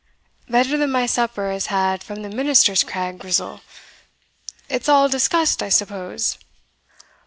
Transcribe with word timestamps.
"Better 0.49 0.77
than 0.79 0.89
my 0.89 1.05
supper 1.05 1.51
has 1.51 1.67
had 1.67 2.01
from 2.03 2.23
the 2.23 2.29
minister's 2.29 2.83
craig, 2.83 3.19
Grizzle 3.19 3.61
it's 4.67 4.89
all 4.89 5.07
discussed, 5.07 5.61
I 5.61 5.69
suppose?" 5.69 6.39